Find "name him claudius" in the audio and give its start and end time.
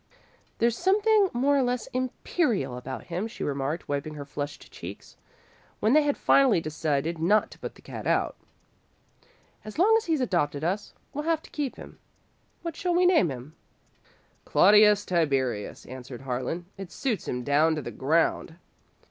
13.05-15.05